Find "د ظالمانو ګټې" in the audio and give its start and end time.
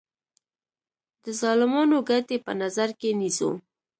1.23-2.37